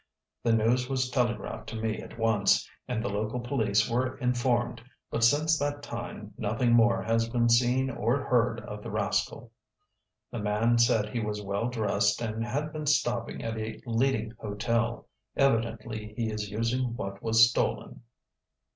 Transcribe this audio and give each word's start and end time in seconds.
The 0.41 0.51
news 0.51 0.89
was 0.89 1.11
telegraphed 1.11 1.69
to 1.69 1.75
me 1.75 1.99
at 2.01 2.17
once, 2.17 2.67
and 2.87 3.03
the 3.03 3.07
local 3.09 3.39
police 3.39 3.87
were 3.87 4.17
informed, 4.17 4.81
but 5.11 5.23
since 5.23 5.59
that 5.59 5.83
time 5.83 6.33
nothing 6.39 6.73
more 6.73 7.03
has 7.03 7.29
been 7.29 7.49
seen 7.49 7.91
or 7.91 8.23
heard 8.23 8.61
of 8.61 8.81
the 8.81 8.89
rascal. 8.89 9.51
The 10.31 10.39
man 10.39 10.79
said 10.79 11.09
he 11.09 11.19
was 11.19 11.43
well 11.43 11.69
dressed 11.69 12.19
and 12.19 12.43
had 12.43 12.73
been 12.73 12.87
stopping 12.87 13.43
at 13.43 13.59
a 13.59 13.79
leading 13.85 14.31
hotel. 14.39 15.07
Evidently 15.35 16.15
he 16.17 16.31
is 16.31 16.49
using 16.49 16.95
what 16.95 17.21
was 17.21 17.47
stolen." 17.47 18.01